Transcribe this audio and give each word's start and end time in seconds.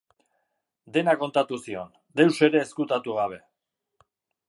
Dena 0.95 1.13
kontatu 1.25 1.61
zion, 1.67 1.93
deus 2.21 2.33
ere 2.51 2.65
ezkutatu 2.69 3.19
gabe. 3.23 3.43